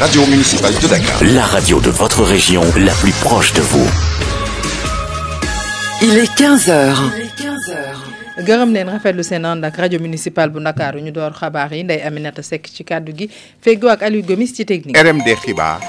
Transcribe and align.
Radio 0.00 0.24
Municipale 0.26 0.74
de 0.80 0.88
Dakar. 0.88 1.22
la 1.34 1.44
radio 1.44 1.80
de 1.80 1.90
votre 1.90 2.22
région, 2.24 2.62
la 2.76 2.92
plus 2.94 3.12
proche 3.20 3.52
de 3.52 3.60
vous. 3.60 3.86
Il 6.02 6.16
est 6.16 6.34
15 6.34 6.68
heures. 6.70 7.02
gërëm 8.40 8.70
leen 8.72 8.88
rafetlu 8.88 9.20
seen 9.26 9.44
ànd 9.44 9.66
ak 9.68 9.76
rajo 9.76 9.98
municipal 10.00 10.48
bu 10.50 10.60
Ndakaaru 10.64 11.02
ñu 11.04 11.12
door 11.12 11.34
xabaar 11.36 11.74
yi 11.76 11.82
Ndeye 11.84 12.06
Aminata 12.08 12.42
Seck 12.42 12.70
ci 12.72 12.84
kàddu 12.88 13.12
gi 13.18 13.28
feggoo 13.60 13.90
ak 13.92 14.02
Aliou 14.02 14.24
Gomis 14.24 14.54
ci 14.56 14.64
technique. 14.64 14.96
RMD 14.96 15.28
xibaar. 15.44 15.80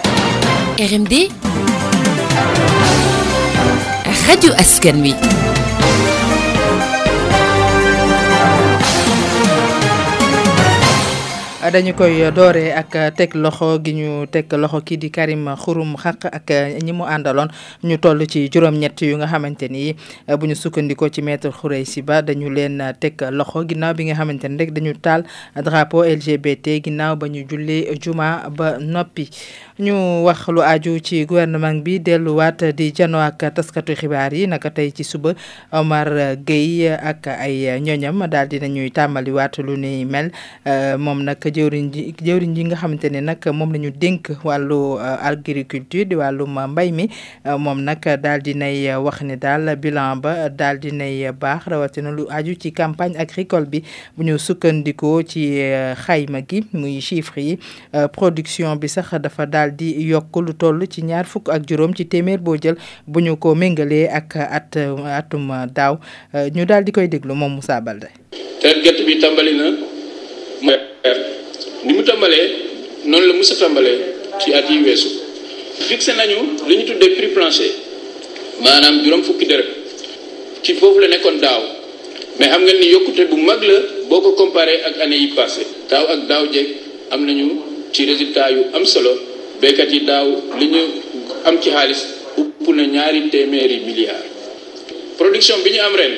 RMD 0.76 1.14
rajo 4.28 4.52
askan 4.60 5.00
wi. 5.02 5.16
Dañu 11.62 11.94
koy 11.94 12.26
dooree 12.34 12.74
ak 12.74 13.14
teg 13.16 13.36
loxo 13.38 13.78
gi 13.86 13.94
ñu 13.94 14.26
teg 14.26 14.50
loxo 14.58 14.82
kii 14.82 14.98
di 14.98 15.10
Karim 15.14 15.46
Xurum 15.56 15.94
Xaq 15.96 16.26
ak 16.34 16.50
ñi 16.82 16.90
mu 16.92 17.06
àndaloon 17.06 17.50
ñu 17.86 17.98
toll 18.02 18.26
ci 18.26 18.50
juróom-ñett 18.50 18.98
yu 19.06 19.18
nga 19.22 19.28
xamante 19.30 19.70
ni 19.70 19.94
bu 20.40 20.46
ñu 20.50 20.56
sukkandikoo 20.58 21.10
ci 21.14 21.22
maître 21.22 21.52
Khoureysi 21.54 22.02
Ba 22.02 22.22
dañu 22.26 22.50
leen 22.50 22.82
teg 23.00 23.14
loxo 23.30 23.62
ginnaaw 23.68 23.94
bi 23.94 24.06
nga 24.10 24.16
xamante 24.18 24.50
ni 24.50 24.58
rek 24.58 24.72
dañu 24.74 24.94
taal 24.98 25.22
drapeau 25.56 26.02
LGBT 26.04 26.82
ginnaaw 26.84 27.16
ba 27.16 27.28
ñu 27.30 27.46
jullee 27.48 27.94
juma 28.02 28.50
ba 28.50 28.78
noppi. 28.82 29.30
ñu 29.80 30.24
wax 30.26 30.48
lu 30.50 30.62
aju 30.62 30.98
ci 31.00 31.26
gouvernement 31.26 31.82
bi 31.84 32.00
delluwaat 32.00 32.74
di 32.74 32.92
jano 32.94 33.20
ak 33.22 33.54
taskatu 33.54 33.94
xibaar 33.96 34.34
yi 34.34 34.48
naka 34.48 34.70
tey 34.70 34.90
ci 34.92 35.04
suba 35.04 35.34
Omar 35.72 36.38
Gueye 36.42 36.98
ak 36.98 37.28
ay 37.28 37.78
ñoñam 37.82 38.26
daal 38.30 38.48
di 38.50 38.58
nañuy 38.60 38.90
tàmbaliwaat 38.92 39.58
lu 39.62 39.78
ni 39.78 40.06
mel 40.06 40.32
moom 40.98 41.22
nag 41.24 41.38
jëwriñ 41.52 41.92
ji 41.94 42.16
jëwriñ 42.24 42.56
ji 42.56 42.64
nga 42.66 42.76
xamante 42.76 43.10
ne 43.12 43.20
nag 43.22 43.44
moom 43.54 43.72
la 43.74 43.80
ñu 43.80 43.92
wàllu 44.44 44.98
agriculture 45.00 46.06
di 46.06 46.16
wàllum 46.16 46.58
mbay 46.72 46.92
mi 46.92 47.10
moom 47.46 47.84
nag 47.84 48.02
daal 48.24 48.42
di 48.42 48.54
nay 48.56 48.88
wax 48.96 49.22
ne 49.22 49.36
daal 49.36 49.76
bilan 49.78 50.22
ba 50.22 50.50
daal 50.50 50.80
di 50.80 50.92
nay 50.92 51.28
baax 51.32 51.68
rawatina 51.68 52.12
lu 52.12 52.28
aju 52.30 52.56
ci 52.56 52.72
campagne 52.72 53.18
agricole 53.18 53.66
bi. 53.66 53.84
Bu 54.18 54.24
ñu 54.24 54.38
sukkandikoo 54.40 55.22
ci 55.24 55.60
xayma 56.06 56.42
gi 56.48 56.64
muy 56.74 57.00
chiffres 57.02 57.44
yi 57.44 57.58
production 58.14 58.76
bi 58.80 58.88
sax 58.88 59.14
dafa 59.22 59.46
daal 59.46 59.72
di 59.76 59.94
yokk 60.10 60.36
lu 60.42 60.54
toll 60.54 60.88
ci 60.88 61.02
ñaar 61.04 61.26
fukk 61.26 61.50
ak 61.50 61.68
juróom 61.68 61.94
ci 61.94 62.06
téeméer 62.08 62.40
boo 62.40 62.56
jël. 62.56 62.78
Bu 63.08 63.20
ñu 63.22 63.36
ko 63.38 63.56
méngalee 63.56 64.08
ak 64.08 64.36
at 64.38 64.78
atum 65.18 65.52
daaw 65.76 66.00
ñu 66.56 66.66
daal 66.66 66.84
di 66.84 66.92
koy 66.92 67.08
déglu 67.08 67.34
moom 67.36 67.52
Moussa 67.60 67.82
Balde. 67.82 68.08
gerte 68.62 69.04
bi 69.06 69.20
tàmbali 69.20 69.54
na 69.58 69.66
ni 71.84 71.94
mu 71.94 72.04
tàmbalee 72.04 72.48
noonu 73.06 73.26
la 73.28 73.34
musa 73.34 73.56
tàmbalee 73.56 73.98
ci 74.40 74.54
at 74.54 74.70
yi 74.70 74.78
weesu. 74.84 75.10
Fixé 75.88 76.14
nañu 76.14 76.38
li 76.68 76.76
ñu 76.78 76.84
tuddee 76.86 77.16
prix 77.18 77.30
plancher 77.34 77.72
maanaam 78.64 79.02
juróom 79.04 79.24
fukki 79.24 79.46
dërëm. 79.46 79.66
Ci 80.64 80.74
foofu 80.74 81.00
la 81.00 81.08
nekkoon 81.08 81.40
daaw. 81.40 81.62
Mais 82.40 82.50
xam 82.50 82.62
nga 82.64 82.74
ni 82.74 82.88
yokkute 82.94 83.26
bu 83.30 83.38
mag 83.38 83.62
la 83.64 83.78
boo 84.10 84.22
ko 84.22 84.32
comparé 84.34 84.82
ak 84.86 85.02
année 85.02 85.18
yi 85.18 85.28
passé. 85.36 85.66
Daaw 85.90 86.06
ak 86.14 86.28
daaw 86.28 86.46
jeeg 86.54 86.68
am 87.12 87.26
nañu 87.26 87.48
ci 87.92 88.06
résultat 88.06 88.52
yu 88.52 88.62
am 88.74 88.86
solo. 88.86 89.12
Béykat 89.62 89.90
yi 89.92 90.00
daaw 90.06 90.28
li 90.60 90.66
ñu 90.68 90.82
am 91.46 91.60
ci 91.62 91.70
xaalis 91.70 92.02
upp 92.38 92.68
na 92.76 92.84
ñaari 92.86 93.30
téeméeri 93.30 93.80
milliards. 93.86 94.26
Production 95.18 95.58
bi 95.64 95.72
ñu 95.72 95.82
am 95.82 95.96
ren 95.96 96.14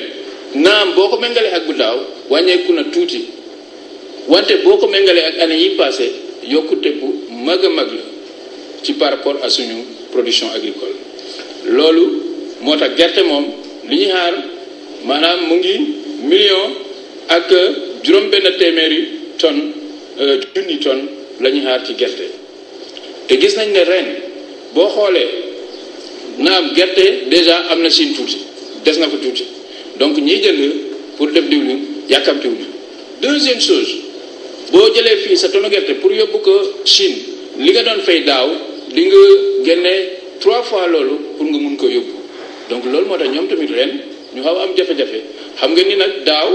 naam 0.54 0.92
boo 0.94 1.08
ko 1.08 1.16
méngalee 1.18 1.52
ak 1.54 1.66
bu 1.66 1.72
daaw 1.72 1.96
wàññeeku 2.28 2.72
na 2.72 2.84
tuuti. 2.92 3.24
Wante 4.28 4.56
boo 4.64 4.76
ko 4.78 4.86
méngalee 4.88 5.24
ak 5.24 5.38
année 5.40 5.58
yi 5.58 5.70
passé 5.76 6.10
yokkute 6.46 6.90
bu 7.00 7.06
mag 7.44 7.64
a 7.64 7.68
mag 7.68 7.88
la 7.88 8.02
ci 8.82 8.92
par 8.94 9.10
rapport 9.10 9.36
à 9.42 9.48
suñu 9.48 9.84
production 10.12 10.46
agricole. 10.54 10.94
Loolu 11.66 12.04
moo 12.60 12.76
tax 12.76 12.96
gerte 12.96 13.22
moom 13.24 13.44
li 13.88 13.96
ñu 13.96 14.08
xaar 14.08 14.34
maanaam 15.04 15.46
mu 15.48 15.54
ngi 15.56 15.76
million 16.28 16.70
ak 17.28 17.48
juróom 18.02 18.30
benn 18.30 18.46
téeméeri 18.58 19.08
tonne 19.38 19.72
junni 20.54 20.78
tonne 20.78 21.04
la 21.40 21.50
ñu 21.50 21.60
xaar 21.62 21.84
ci 21.86 21.94
gerte. 21.98 22.26
Te 23.26 23.40
gis 23.40 23.56
nañ 23.56 23.72
ne 23.72 23.84
ren 23.84 24.06
boo 24.74 24.88
xoolee 24.88 25.28
naam 26.38 26.72
gerte 26.74 27.28
déjà 27.30 27.56
am 27.70 27.82
na 27.82 27.90
siin 27.90 28.12
tuuti 28.14 28.38
des 28.84 28.98
na 28.98 29.06
ko 29.08 29.16
tuuti. 29.16 29.44
Donc 29.98 30.16
ñiy 30.18 30.42
jënd 30.42 30.72
pour 31.16 31.28
def 31.30 31.44
diwlin 31.48 31.78
yàkkamtiwuñu. 32.10 32.66
Deuxième 33.22 33.60
chose 33.60 34.03
boo 34.74 34.90
jëlee 34.94 35.16
fii 35.22 35.36
sa 35.38 35.48
tonne 35.54 35.68
gerte 35.70 35.94
pour 36.02 36.10
yóbbu 36.10 36.38
ko 36.42 36.52
Chine 36.84 37.18
li 37.62 37.70
nga 37.70 37.82
doon 37.86 38.00
fay 38.02 38.24
daaw 38.26 38.48
di 38.94 39.02
nga 39.06 39.22
génne 39.66 39.94
trois 40.42 40.62
fois 40.66 40.86
loolu 40.90 41.14
pour 41.38 41.46
nga 41.46 41.58
mun 41.62 41.76
ko 41.78 41.86
yóbbu. 41.86 42.16
Donc 42.70 42.82
loolu 42.90 43.06
moo 43.06 43.16
tax 43.16 43.30
tamit 43.50 43.70
ren 43.70 43.92
ñu 44.34 44.42
xaw 44.42 44.56
am 44.66 44.70
jafe-jafe. 44.76 45.18
Xam 45.60 45.70
nga 45.74 45.82
ni 45.86 45.94
nag 45.96 46.12
daaw 46.26 46.48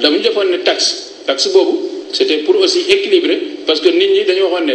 damuñu 0.00 0.22
defoon 0.22 0.48
ne 0.54 0.58
taxe 0.62 1.10
taxe 1.26 1.48
boobu 1.52 1.74
pour 2.46 2.56
aussi 2.62 2.80
équilibrer 2.88 3.38
parce 3.66 3.80
que 3.80 3.88
nit 3.88 4.06
ñi 4.14 4.22
dañu 4.24 4.42
waxoon 4.46 4.66
ne 4.66 4.74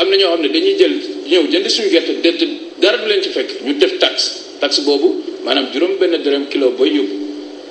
am 0.00 0.10
na 0.10 0.16
ñoo 0.16 0.36
ne 0.36 0.48
dañuy 0.48 0.76
jël 0.78 0.92
ñëw 1.30 1.42
jënd 1.50 1.68
suñu 1.70 1.88
gerte 1.88 2.20
de 2.20 2.46
dara 2.82 2.98
du 2.98 3.08
leen 3.08 3.22
ci 3.22 3.30
fekk 3.30 3.62
ñu 3.64 3.72
def 3.80 3.98
taxe. 3.98 4.44
Taxe 4.60 4.80
boobu 4.84 5.22
maanaam 5.44 5.68
juróom 5.72 5.96
benn 5.98 6.20
dërëm 6.22 6.48
kilo 6.50 6.70
booy 6.76 6.90
yóbbu. 6.96 7.16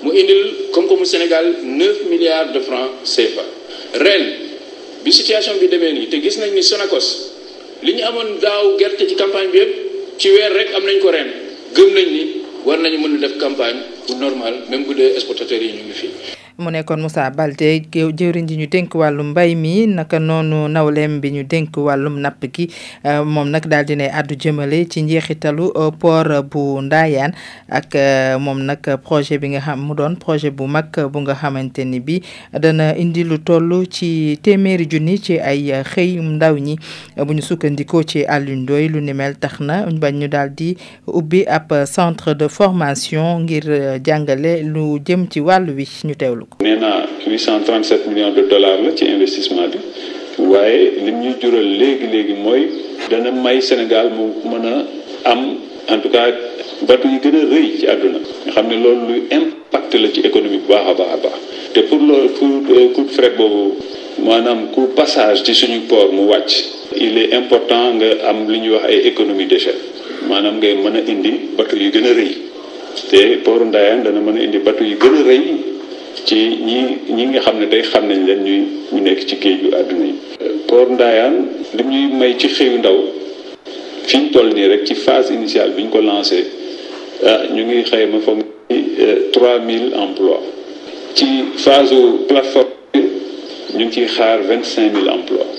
Mu 0.02 0.10
indil 0.14 0.72
koom-koomu 0.72 1.06
Sénégal 1.06 1.46
9 1.64 2.10
milliards 2.10 2.52
de 2.54 2.60
francs 2.62 2.90
CFA 3.04 3.57
ren 3.94 4.24
bi 5.04 5.12
situation 5.12 5.58
bi 5.60 5.68
demee 5.68 5.94
nii 5.94 6.08
te 6.10 6.18
gis 6.22 6.38
nañ 6.38 6.52
ni 6.54 6.64
Sonacos 6.64 7.08
li 7.84 7.94
ñu 7.94 8.04
amoon 8.04 8.40
daaw 8.42 8.78
gerte 8.78 9.08
ci 9.08 9.16
campagne 9.16 9.50
bi 9.52 9.58
yëpp 9.60 9.74
ci 10.18 10.30
weer 10.32 10.52
rek 10.54 10.74
am 10.76 10.84
nañ 10.84 11.00
ko 11.00 11.12
ren. 11.12 11.48
gëm 11.76 11.90
nañ 11.94 12.08
ni 12.16 12.22
war 12.66 12.78
nañu 12.80 12.98
mën 13.00 13.20
def 13.22 13.38
campagne 13.38 13.80
bu 14.08 14.14
normal 14.16 14.54
même 14.70 14.84
bu 14.86 14.94
dee 14.96 15.14
exportateurs 15.18 15.62
yi 15.64 15.72
ñu 15.78 15.84
ngi 15.86 15.94
fii 16.00 16.12
mu 16.58 16.72
nekkoon 16.74 17.02
Moussa 17.06 17.30
Balde 17.30 17.86
jëwriñ 17.94 18.48
ji 18.50 18.58
ñu 18.58 18.66
dénk 18.68 18.96
wàllum 18.96 19.30
mbay 19.32 19.54
mi 19.56 19.86
naka 19.88 20.18
noonu 20.20 20.68
nawleem 20.68 21.20
bi 21.22 21.30
ñu 21.32 21.44
dénk 21.46 21.78
wàllum 21.78 22.18
napp 22.20 22.42
gi 22.54 22.66
moom 23.26 23.50
nag 23.54 23.68
daal 23.70 23.86
dinay 23.86 24.10
àddu 24.10 24.34
jëmale 24.42 24.88
ci 24.90 25.02
njeexitalu 25.04 25.70
port 26.00 26.42
bu 26.50 26.82
Ndayane 26.82 27.34
ak 27.70 27.94
moom 28.42 28.64
nag 28.66 28.82
projet 29.06 29.38
bi 29.38 29.50
nga 29.54 29.60
xam 29.62 29.86
mu 29.86 29.94
doon 29.94 30.16
projet 30.18 30.50
bu 30.50 30.66
mag 30.68 30.90
bu 31.12 31.20
nga 31.22 31.36
xamante 31.36 31.86
ni 31.86 32.00
bi 32.00 32.22
dana 32.52 32.96
indi 32.98 33.24
lu 33.24 33.38
toll 33.38 33.86
ci 33.90 34.40
téeméeri 34.42 34.88
junni 34.90 35.20
ci 35.22 35.38
ay 35.40 35.70
xëy 35.86 36.18
ndaw 36.18 36.58
ñi 36.58 36.76
bu 37.22 37.34
ñu 37.38 37.42
sukkandikoo 37.42 38.02
ci 38.04 38.26
Alioune 38.26 38.64
Ndoye 38.66 38.88
lu 38.90 39.00
ni 39.02 39.14
mel 39.14 39.38
tax 39.38 39.60
na 39.62 39.86
bañ 39.86 40.16
ñu 40.18 40.28
daal 40.28 40.50
di 40.56 40.74
ubbi 41.06 41.46
ab 41.46 41.70
centre 41.86 42.34
de 42.34 42.48
formation 42.50 43.44
ngir 43.46 44.02
jàngale 44.04 44.64
lu 44.66 44.98
jëm 45.06 45.28
ci 45.30 45.40
wàllu 45.40 45.74
wi 45.78 45.86
ñu 46.06 46.16
teewlu 46.18 46.47
nee 46.60 46.76
naa 46.76 47.06
837 47.26 48.08
millions 48.10 48.34
de 48.36 48.42
dollars 48.52 48.80
la 48.84 48.92
ci 48.98 49.06
investissement 49.06 49.68
bi. 49.74 49.80
Waaye 50.52 50.92
lim 51.06 51.20
ñuy 51.22 51.36
jural 51.42 51.68
léegi 51.80 52.08
léegi 52.14 52.34
mooy 52.44 52.62
dana 53.10 53.32
may 53.32 53.62
Sénégal 53.62 54.10
mu 54.18 54.26
mën 54.52 54.66
a 54.66 55.32
am 55.32 55.42
en 55.90 56.00
tout 56.00 56.10
cas 56.10 56.32
bateau 56.88 57.10
yi 57.10 57.20
gën 57.24 57.36
a 57.36 57.44
rëy 57.54 57.68
ci 57.80 57.86
àdduna. 57.88 58.20
Nga 58.46 58.52
xam 58.54 58.68
ne 58.70 58.76
loolu 58.84 59.04
luy 59.10 59.22
impact 59.32 59.94
la 59.96 60.08
ci 60.14 60.22
économie 60.22 60.58
bu 60.60 60.68
baax 60.74 60.88
a 60.90 60.94
baax 60.94 61.10
a 61.14 61.18
baax. 61.24 61.38
Te 61.74 61.80
pour 61.82 62.00
loolu 62.00 62.30
pour 62.30 62.48
coût 62.94 63.04
de 63.04 63.12
fret 63.18 63.34
boobu 63.38 63.76
maanaam 64.24 64.68
coût 64.74 64.88
passage 64.96 65.44
ci 65.44 65.54
suñu 65.54 65.80
port 65.88 66.12
mu 66.12 66.22
wàcc 66.32 66.52
il 66.96 67.18
est 67.18 67.34
important 67.34 67.94
nga 67.96 68.08
am 68.30 68.50
li 68.50 68.60
ñuy 68.60 68.74
wax 68.76 68.86
ay 68.90 69.00
économie 69.08 69.46
d'échelle. 69.46 69.82
Maanaam 70.30 70.58
ngay 70.58 70.76
mën 70.76 70.96
a 70.96 71.00
indi 71.12 71.32
bateau 71.58 71.78
yi 71.78 71.90
gën 71.92 72.06
a 72.06 72.14
rëy. 72.14 72.32
Te 73.10 73.38
port 73.44 73.62
Ndayane 73.66 74.04
dana 74.04 74.20
mën 74.20 74.38
a 74.38 74.44
indi 74.44 74.58
bateau 74.60 74.84
yi 74.86 74.96
gën 74.96 75.16
a 75.22 75.24
rëy 75.30 75.42
ci 76.26 76.36
ñi 76.66 76.80
ñi 77.16 77.24
nga 77.28 77.40
xam 77.42 77.60
ne 77.60 77.66
xam 77.84 78.08
nañ 78.08 78.26
leen 78.28 78.42
ñuy 78.44 78.62
ñu 78.92 79.00
nekk 79.02 79.20
ci 79.28 79.36
géej 79.42 79.58
gu 79.62 79.70
àdduna 79.80 80.06
yi. 80.06 80.14
phase 84.96 85.34
initiale 85.34 85.72
bi 85.76 85.84
ñu 85.84 85.90
ko 85.90 86.02
lancé 86.02 86.46
ni 87.54 87.74
3000 89.34 89.94
emplois 89.94 90.42
ci 91.14 91.26
phase 91.58 91.96
plateforme 92.28 92.72
bi 92.94 93.00
ñu 93.78 93.86
ngi 93.86 93.92
ciy 93.94 94.08
xaar 94.08 94.40
25000 94.48 95.08
emplois 95.18 95.52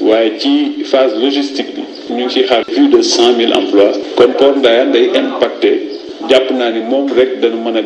waaye 0.00 0.30
phase 0.84 1.14
logistique 1.22 1.72
bi 1.74 1.82
ñu 2.14 2.24
plus 2.64 2.88
de 2.88 3.02
100000 3.02 3.52
emplois 3.52 3.94
kon 4.16 4.32
day 4.92 5.10
impacté 5.14 5.72
jàpp 6.30 6.50
naa 6.50 6.70
ni 6.70 6.80
moom 6.90 7.06
rek 7.16 7.40
dana 7.40 7.56
mën 7.56 7.76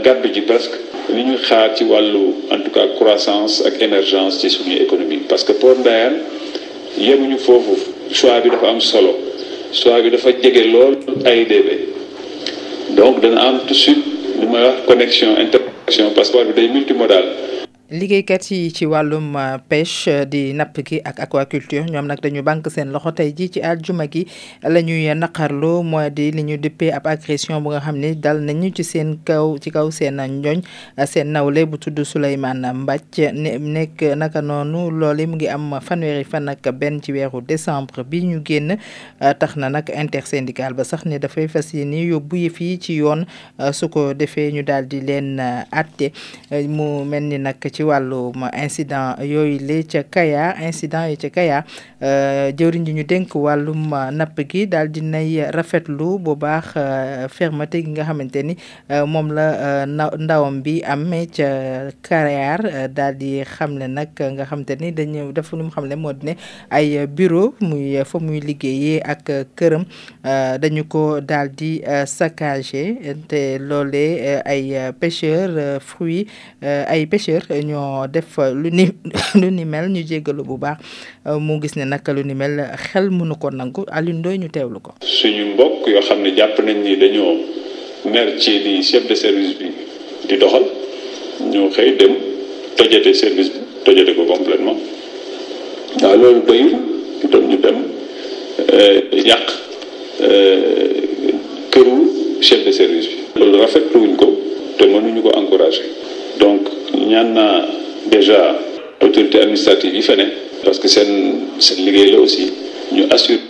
presque. 0.42 0.91
Li 1.08 1.22
ñuy 1.24 1.38
xaar 1.38 1.74
ci 1.76 1.84
wàllu 1.84 2.34
en 2.50 2.58
tout 2.60 2.78
croissance 2.98 3.62
ak 3.66 3.80
émergence 3.82 4.38
ci 4.40 4.48
parce 5.28 5.44
que 5.44 5.52
Port 5.52 5.78
Ndayane 5.78 6.18
yemuñu 6.98 7.38
foofu. 7.38 7.76
Choix 8.12 8.40
bi 8.42 8.50
dafa 8.50 8.68
am 8.68 8.80
solo. 8.80 9.14
Choix 9.72 10.00
donc 12.96 13.20
dana 13.22 13.40
am 13.48 13.58
tout 13.60 13.68
de 13.68 13.74
suite 13.74 14.04
may 14.50 14.84
connexion 14.86 15.36
interconnexion 15.38 16.10
parce 16.14 16.30
que 16.30 16.68
multimodal 16.68 17.24
liggéeykat 17.92 18.40
yi 18.50 18.72
ci 18.72 18.86
wàllum 18.88 19.36
pêche 19.68 20.24
di 20.24 20.52
napp 20.56 20.78
gi 20.86 21.00
ak 21.04 21.20
aquaculture. 21.20 21.84
Ñoom 21.92 22.06
nag 22.08 22.20
dañu 22.24 22.40
banque 22.42 22.70
seen 22.72 22.88
loxo 22.90 23.12
tey 23.12 23.32
ji 23.36 23.48
ci 23.52 23.60
aljuma 23.60 24.06
gi. 24.10 24.24
La 24.64 24.80
ñuy 24.80 25.12
naqarlu 25.14 25.82
moo 25.84 26.00
di 26.08 26.30
li 26.32 26.42
ñu 26.42 26.56
dippee 26.56 26.88
ab 26.90 27.04
agression 27.06 27.60
bu 27.62 27.70
nga 27.70 27.80
xam 27.84 27.96
ne 28.00 28.14
dal 28.16 28.40
nañu 28.40 28.72
ci 28.74 28.82
seen 28.82 29.18
kaw 29.24 29.58
ci 29.60 29.68
kaw 29.70 29.90
seen 29.92 30.16
njoñ 30.16 30.62
seen 31.06 31.32
nawle 31.36 31.66
bu 31.68 31.76
tudd 31.76 32.00
Souleymane 32.04 32.72
Mbacc 32.72 33.18
ne 33.36 33.58
nekk 33.60 34.02
naka 34.16 34.40
noonu 34.40 34.88
loole 34.90 35.26
mu 35.28 35.36
ngi 35.36 35.48
am 35.52 35.76
fanweeri 35.80 36.24
fan 36.24 36.48
ak 36.48 36.64
benn 36.72 37.02
ci 37.02 37.12
weeru 37.12 37.42
décembre 37.44 38.04
bi 38.08 38.22
ñu 38.24 38.40
génn. 38.44 38.78
Tax 39.20 39.56
na 39.60 39.68
nag 39.68 39.90
intersyndical 39.92 40.72
ba 40.72 40.84
sax 40.84 41.04
ne 41.04 41.18
dafay 41.20 41.44
fas 41.48 41.74
yéene 41.76 42.00
yóbbu 42.08 42.36
yëf 42.48 42.56
yi 42.60 42.78
ci 42.80 42.94
yoon 43.04 43.26
su 43.72 43.88
ko 43.92 44.14
defee 44.16 44.48
ñu 44.52 44.62
daal 44.64 44.88
di 44.88 45.00
leen 45.04 45.36
àtte 45.70 46.08
mu 46.68 47.04
mel 47.04 47.22
ni 47.28 47.36
nag 47.38 47.60
ci 47.72 47.81
wàllum 47.82 48.48
incident 48.52 49.18
yooyu 49.22 49.58
la 49.68 49.82
ca 49.84 50.54
incident 50.66 51.08
yi 51.10 51.16
ca 51.16 51.28
Kaya 51.30 51.64
jëwriñ 52.58 52.84
ji 52.86 52.92
ñu 52.94 53.04
dénk 53.04 53.34
wàllum 53.34 53.90
napp 54.12 54.38
gi 54.50 54.66
daal 54.66 54.88
di 54.90 55.00
rafetlu 55.56 56.18
bu 56.18 56.36
baax 56.36 56.66
fermeté 57.34 57.82
gi 57.84 57.90
nga 57.90 58.04
xamante 58.04 58.42
ni 58.42 58.54
moom 59.06 59.30
la 59.32 59.86
ndawam 60.18 60.62
bi 60.62 60.82
amee 60.84 61.26
ca 61.26 61.48
Kayar 62.02 62.88
daal 62.92 63.14
di 63.16 63.42
xamle 63.44 63.86
nag 63.88 64.08
nga 64.16 64.44
xamante 64.44 64.76
ni 64.80 64.92
dañu 64.92 65.32
def 65.32 65.52
lu 65.52 65.64
mu 65.64 65.96
moo 65.96 66.12
di 66.12 66.26
ne 66.26 66.36
ay 66.70 67.06
bureau 67.06 67.54
muy 67.60 67.96
fa 68.04 68.18
muy 68.18 68.40
liggéeyee 68.40 69.00
ak 69.04 69.30
këram 69.56 69.84
dañu 70.62 70.84
ko 70.88 71.20
daal 71.20 71.48
di 71.50 71.80
saccagé 72.06 72.84
te 73.28 73.58
loolee 73.58 74.42
ay 74.44 74.92
pêcheurs 75.00 75.80
fruits 75.80 76.26
ay 76.62 77.06
pêcheurs 77.06 77.46
ñoo 77.72 78.06
def 78.06 78.36
lu 78.52 78.68
ni 78.70 78.86
lu 79.40 79.48
ni 79.50 79.64
mel 79.64 79.88
ñu 79.88 80.02
jéggalu 80.04 80.42
bu 80.44 80.56
baax 80.60 80.78
mu 81.40 81.60
gis 81.60 81.76
ne 81.76 81.84
nag 81.84 82.04
lu 82.14 82.22
ni 82.24 82.34
mel 82.34 82.60
xel 82.76 83.08
mënu 83.10 83.34
ko 83.40 83.50
nangu 83.50 83.82
Alioune 83.90 84.18
Ndoye 84.20 84.38
ñu 84.38 84.48
teewlu 84.48 84.80
ko. 84.80 84.92
suñu 85.00 85.54
mbokk 85.54 85.86
yoo 85.88 86.02
xam 86.02 86.22
ne 86.22 86.30
jàpp 86.36 86.58
nañ 86.60 86.76
ni 86.84 86.96
dañoo 86.96 87.34
mer 88.12 88.38
ci 88.38 88.58
li 88.60 88.82
chef 88.82 89.08
de 89.08 89.14
service 89.14 89.56
bi 89.58 89.66
di 90.28 90.36
doxal 90.36 90.64
ñu 91.50 91.70
xëy 91.70 91.96
dem 91.96 92.12
tojate 92.76 93.14
service 93.14 93.50
bi 93.50 93.60
tojate 93.84 94.14
ko 94.14 94.24
complètement 94.26 94.76
waaw 96.02 96.16
loolu 96.16 96.42
doyul 96.46 96.72
itam 97.24 97.42
ñu 97.48 97.56
dem 97.56 97.78
yàq 99.24 99.46
këru 101.72 101.96
chef 102.42 102.64
de 102.64 102.72
service 102.72 103.08
bi. 103.08 103.22
loolu 103.42 103.58
rafetluwuñ 103.64 104.12
ko 104.16 104.26
te 104.78 104.84
mënuñu 104.86 105.20
ko 105.24 105.30
encourager 105.34 105.86
donc 106.38 106.68
ñaan 107.06 107.34
naa 107.34 107.66
déjà 108.10 108.58
autorité 109.00 109.40
administrative 109.40 109.94
yi 109.94 110.02
parce 110.64 110.78
que 110.78 110.88
seen 110.88 111.48
seen 111.58 111.84
liggéey 111.84 112.12
la 112.12 112.18
aussi 112.20 112.52
ñu 112.92 113.04
assurer 113.10 113.40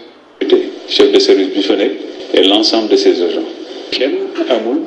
chef 0.88 1.10
de 1.12 1.18
service 1.18 1.48
bi 1.54 1.62
fa 1.62 1.74
et 2.34 2.42
l'ensemble 2.44 2.88
de 2.88 2.96
ses 2.96 3.20
agents. 3.22 3.48
Kenn 3.90 4.14
amul 4.48 4.78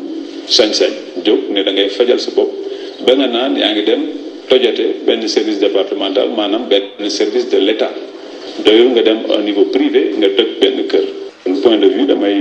sañ-sañ 0.48 0.92
jóg 1.26 1.50
ne 1.52 1.64
da 1.64 1.72
ngay 1.72 1.90
fajal 1.90 2.20
sa 2.20 2.32
bopp. 2.36 2.52
Ba 3.06 3.14
nga 3.16 3.28
naan 3.28 3.56
yaa 3.58 3.72
ngi 3.74 3.84
dem 3.84 4.02
tojate 4.50 4.86
benn 5.06 5.28
service 5.28 5.60
départemental 5.60 6.30
maanaam 6.38 6.68
benn 6.70 7.10
service 7.10 7.50
de 7.50 7.58
l'État. 7.58 7.92
Doyul 8.66 8.90
nga 8.96 9.02
dem 9.04 9.20
au 9.30 9.42
niveau 9.42 9.66
privé 9.66 10.14
nga 10.18 10.28
toj 10.38 10.50
benn 10.62 10.86
kër. 10.88 11.06
Point 11.64 11.78
de 11.78 11.88
vue 11.88 12.06
damay 12.06 12.36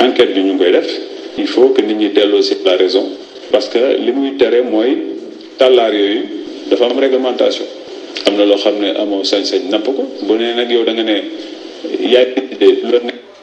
enquête 0.00 0.34
bi 0.34 0.40
ñu 0.42 0.54
ngi 0.54 0.70
def. 0.72 0.88
Il 1.38 1.46
faut 1.46 1.68
que 1.70 1.80
nit 1.82 1.94
ñi 1.94 2.08
delloo 2.10 2.42
si 2.42 2.56
la 2.64 2.76
raison 2.76 3.08
parce 3.50 3.68
que 3.68 3.96
li 3.98 4.12
muy 4.12 4.36
tere 4.36 4.62
mooy 4.62 4.96
tàllaar 5.58 5.92
yooyu 5.94 6.22
dafa 6.70 6.84
am 6.86 6.98
réglementation. 6.98 7.66
Am 8.26 8.36
na 8.36 8.44
loo 8.44 8.56
xam 8.56 8.78
ne 8.80 8.90
amoo 8.98 9.22
sañ-sañ 9.24 9.68
napp 9.70 9.84
ko. 9.84 10.04
Bu 10.26 10.34
nee 10.36 10.54
nag 10.54 10.70
yow 10.70 10.84
da 10.84 10.92
nga 10.92 11.02
ne 11.02 11.16
yaay 12.12 12.26
de 12.60 12.66
lu 12.84 12.98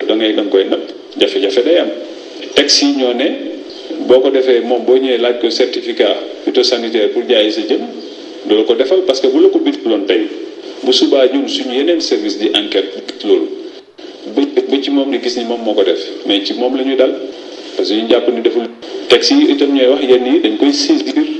da 0.08 0.16
ngay 0.16 0.34
da 0.34 0.42
nga 0.44 0.50
koy 0.52 0.64
napp. 0.70 0.84
Jafe-jafe 1.18 1.64
day 1.64 1.78
am. 1.80 1.90
Yi 2.58 2.96
ñoo 2.98 3.14
ne 3.14 3.28
boo 4.08 4.20
ko 4.22 4.30
defee 4.30 4.62
moom 4.62 4.86
boo 4.86 4.96
ñëwee 4.98 5.18
laaj 5.18 5.40
ko 5.42 5.50
certificat 5.50 6.16
phytosanitaire 6.46 7.10
pour 7.12 7.24
jaay 7.28 7.52
sa 7.52 7.62
jën 7.62 7.82
du 8.46 8.64
ko 8.66 8.74
defal 8.76 9.02
parce 9.08 9.20
que 9.20 9.28
bu 9.28 9.40
la 9.42 9.50
ko 9.50 9.60
binduloon 9.60 10.06
tey 10.06 10.22
bu 10.84 10.94
subaa 10.94 11.26
ñun 11.28 11.48
suñu 11.48 11.74
yeneen 11.76 12.00
service 12.02 12.38
di 12.38 12.48
enquête 12.56 13.24
loolu. 13.26 13.48
Ba 14.70 14.78
ci 14.82 14.92
moom 14.92 15.10
ni 15.10 15.20
gis 15.22 15.36
ni 15.38 15.46
moom 15.46 15.62
moo 15.64 15.74
ko 15.74 15.84
def. 15.84 16.00
Mais 16.28 16.46
ci 16.46 16.54
moom 16.54 16.78
la 16.78 16.84
ñu 16.84 16.96
dal. 16.96 17.14
Parce 17.76 17.90
que 17.90 17.96
ñu 17.96 18.08
jàpp 18.10 18.28
ni 18.34 18.42
deful 18.42 18.64
yi 19.12 19.52
itam 19.52 19.74
ñooy 19.74 19.88
wax 19.88 20.02
yenn 20.04 20.26
yi 20.26 20.40
dañ 20.42 20.58
koy 20.58 20.72
saisir. 20.74 21.39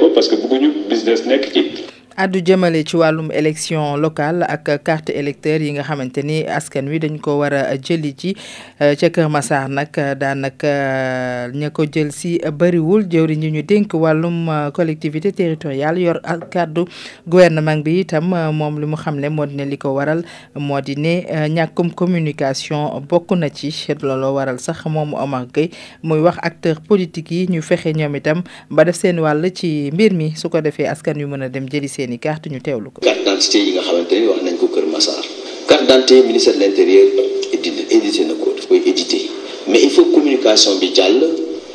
Ko 0.00 0.08
parce 0.14 0.28
que 0.28 0.36
bëgguñu 0.36 0.70
business 0.88 1.24
nekk 1.26 1.52
ci 1.52 1.89
addu 2.20 2.40
jëmale 2.44 2.84
ci 2.84 2.96
wàllum 3.00 3.30
élection 3.32 3.96
locale 3.96 4.44
ak 4.44 4.68
carte 4.84 5.08
électeur 5.08 5.60
yi 5.64 5.72
nga 5.72 5.82
xamante 5.82 6.20
ni 6.22 6.44
askan 6.44 6.84
wi 6.92 6.98
dañ 7.00 7.16
ko 7.20 7.38
war 7.40 7.54
a 7.54 7.76
jëli 7.80 8.12
ci 8.14 8.34
ca 8.78 9.08
Kër 9.10 9.28
Massar 9.32 9.68
nag 9.72 9.88
daanaka 10.20 11.48
ña 11.56 11.70
ko 11.72 11.86
jël 11.88 12.12
si 12.12 12.36
bëriwul 12.38 13.08
jëwriñ 13.08 13.40
ñi 13.40 13.50
ñu 13.56 13.62
dénk 13.62 13.94
wàllum 13.94 14.70
collectivité 14.76 15.32
territoriale 15.32 15.96
yor 16.00 16.20
kàddu 16.52 16.84
gouvernement 17.26 17.80
bi 17.82 18.00
itam 18.04 18.28
moom 18.52 18.76
li 18.80 18.86
mu 18.86 18.96
xamle 19.00 19.30
moo 19.32 19.46
di 19.46 19.56
ne 19.56 19.64
li 19.64 19.78
ko 19.78 19.94
waral 19.96 20.20
moo 20.54 20.80
di 20.80 20.96
ne 20.96 21.24
ñàkkum 21.48 21.94
communication 21.94 23.00
bokk 23.08 23.32
na 23.32 23.48
ci. 23.48 23.70
Looloo 24.02 24.34
waral 24.34 24.58
sax 24.60 24.84
moom 24.86 25.14
Omar 25.14 25.46
Gueye 25.52 25.70
muy 26.02 26.20
wax 26.20 26.36
acteur 26.42 26.80
politique 26.86 27.30
yi 27.32 27.46
ñu 27.48 27.62
fexe 27.62 27.92
ñoom 27.96 28.16
itam 28.16 28.42
ba 28.70 28.84
def 28.84 28.96
seen 28.96 29.18
wàll 29.20 29.40
ci 29.54 29.90
mbir 29.92 30.12
mi. 30.12 30.34
Su 30.36 30.48
ko 30.50 30.58
askan 30.58 31.16
wi 31.16 31.24
mën 31.24 31.48
dem 31.48 31.66
jëli 31.68 31.88
seen 31.88 32.09
i 32.12 32.18
carte 32.18 32.46
ñu 32.50 32.60
teewlu 32.60 32.90
ko. 32.92 33.00
carte 33.00 33.18
d'identité 33.24 33.58
yi 33.58 33.72
nga 33.72 33.82
xamante 33.82 34.12
ni 34.20 34.26
wax 34.26 34.42
nañ 34.42 34.56
ko 34.56 34.66
Kër 34.68 34.86
Massar 34.86 35.22
carte 35.68 35.82
d'identité 35.86 36.22
ministère 36.26 36.54
de 36.54 36.60
l'intérieur 36.60 37.06
édité 37.52 38.24
na 38.24 38.34
ko 38.34 38.54
koy 38.68 38.82
édité 38.86 39.28
mais 39.68 39.82
il 39.82 39.90
faut 39.90 40.04
communication 40.06 40.76
bi 40.80 40.90
jàll. 40.94 41.20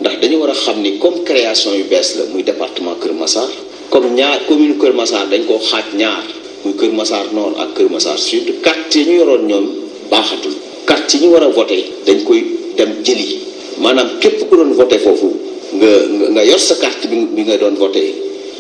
Ndax 0.02 0.20
dañu 0.22 0.38
war 0.42 0.50
a 0.50 0.54
xam 0.54 0.82
ni 0.82 0.98
comme 1.00 1.24
création 1.24 1.72
yu 1.74 1.84
bees 1.90 2.16
la 2.18 2.26
muy 2.34 2.44
département 2.44 2.96
Kër 3.02 3.14
Massar 3.14 3.48
comme 3.90 4.14
ñaar 4.14 4.46
commune 4.48 4.76
Kër 4.78 4.94
Massar 4.94 5.28
dañ 5.30 5.46
koo 5.48 5.60
xaaj 5.60 5.86
ñaar 5.96 6.24
muy 6.66 6.74
Kër 6.76 6.92
Massar 6.92 7.26
nord 7.34 7.56
ak 7.60 7.74
Kër 7.78 7.90
Massar 7.90 8.18
sud. 8.20 8.60
Carte 8.62 8.96
ñu 9.08 9.14
yoroon 9.20 9.48
ñoom 9.48 9.66
baaxatul. 10.12 10.52
Carte 10.86 11.16
ñu 11.22 11.28
war 11.32 11.44
a 11.44 11.48
voté 11.48 11.86
dañ 12.06 12.24
koy 12.24 12.44
dem 12.78 12.92
jëli. 13.06 13.40
Maanaam 13.80 14.20
képp 14.20 14.50
ku 14.50 14.56
doon 14.58 14.74
voté 14.74 14.98
foofu 15.00 15.32
nga 15.80 15.90
nga 16.34 16.44
yor 16.44 16.60
sa 16.60 16.76
carte 16.76 17.08
bi 17.08 17.42
nga 17.44 17.58
doon 17.58 17.76
voté 17.76 18.04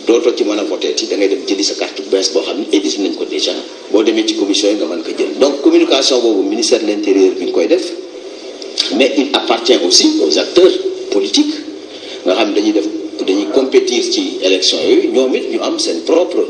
dootoo 0.07 0.33
ci 0.35 0.43
mën 0.43 0.59
a 0.59 0.63
voté 0.63 0.93
ci 0.95 1.07
da 1.07 1.15
ngay 1.15 1.27
dem 1.29 1.41
jëli 1.47 1.63
sa 1.63 1.73
carte 1.75 2.01
bu 2.03 2.09
bees 2.09 2.29
boo 2.33 2.41
xam 2.41 2.57
ne 2.59 2.65
nañ 2.71 3.15
ko 3.17 3.25
déjà 3.25 3.51
boo 3.91 4.03
demee 4.03 4.25
ci 4.25 4.35
commission 4.35 4.73
nga 4.75 4.85
mën 4.85 5.01
ko 5.03 5.09
jël 5.17 5.33
donc 5.39 5.61
communication 5.61 6.19
boobu 6.21 6.43
ministère 6.49 6.79
de 6.81 6.87
l'intérieur 6.87 7.31
bi 7.39 7.45
nga 7.45 7.51
koy 7.51 7.67
def 7.67 7.85
mais 8.97 9.11
il 9.17 9.27
appartient 9.33 9.79
aussi 9.85 10.07
aux 10.23 10.37
acteurs 10.37 10.71
politiques 11.11 11.55
nga 12.25 12.33
xam 12.35 12.53
dañuy 12.53 12.71
def 12.73 12.87
dañuy 13.25 13.47
compétir 13.53 14.03
ci 14.03 14.37
élection 14.41 14.77
yooyu 14.87 15.09
ñoom 15.11 15.35
it 15.35 15.45
ñu 15.51 15.59
am 15.61 15.79
seen 15.79 16.01
propre 16.05 16.43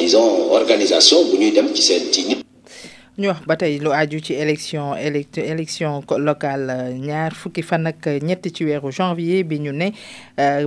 disons 0.00 0.50
organisation 0.50 1.22
bu 1.30 1.36
ñuy 1.38 1.52
dem 1.52 1.68
ci 1.74 1.82
seen 1.82 2.02
ci 2.12 2.22
nit 2.28 2.47
ñu 3.18 3.28
wax 3.34 3.42
ba 3.50 3.56
tey 3.58 3.78
lu 3.82 3.90
aju 3.90 4.20
ci 4.22 4.34
élection 4.34 4.94
élect 4.94 5.38
élection 5.38 6.02
locale 6.18 6.94
ñaar 6.94 7.34
fukki 7.34 7.62
fan 7.62 7.86
ak 7.90 8.06
ñett 8.22 8.46
ci 8.54 8.64
weeru 8.64 8.92
janvier 8.92 9.42
bi 9.42 9.58
ñu 9.58 9.72
ne 9.72 9.90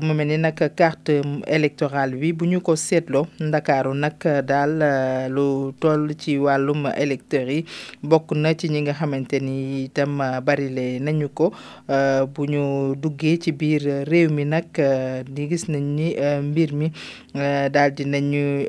mu 0.04 0.14
mel 0.14 0.28
ni 0.28 0.38
nag 0.38 0.60
carte 0.76 1.22
électorale 1.48 2.12
bi 2.20 2.34
bu 2.34 2.44
ñu 2.46 2.60
ko 2.60 2.76
seetloo 2.76 3.28
ndakaaru 3.40 3.94
nag 3.96 4.20
daal 4.44 4.84
lu 5.32 5.72
toll 5.80 6.12
ci 6.18 6.36
wàllum 6.38 6.92
électeurs 6.98 7.48
yi 7.50 7.64
bokk 8.04 8.34
na 8.36 8.54
ci 8.54 8.68
ñi 8.68 8.82
nga 8.82 8.94
xamante 9.00 9.40
ni 9.40 9.86
itam 9.86 10.20
barile 10.44 11.00
nañu 11.00 11.30
ko 11.34 11.54
bu 12.36 12.46
ñu 12.52 12.96
duggee 13.00 13.38
ci 13.40 13.54
biir 13.54 14.04
réew 14.06 14.28
mi 14.30 14.44
nag 14.44 14.66
di 15.30 15.48
gis 15.48 15.70
nañ 15.70 15.84
ni 15.96 16.16
mbir 16.44 16.74
mi 16.74 16.92
daal 17.72 17.94
di 17.96 18.04
nañu 18.04 18.68